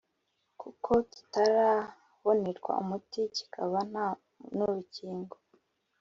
kuko 0.61 0.91
kitarabonerwa 1.11 2.71
umuti 2.83 3.21
kikaba 3.35 3.79
nta 3.91 4.07
nurukingo 4.55 5.35